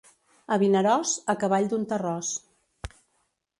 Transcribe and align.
A 0.55 0.55
Vinaròs, 0.63 1.11
a 1.35 1.37
cavall 1.45 1.71
d'un 1.75 1.85
terròs. 1.93 2.35